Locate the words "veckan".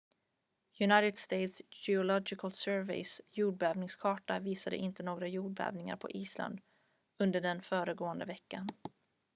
8.25-8.69